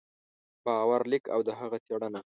[0.65, 2.21] باور لیک او د هغه څېړنه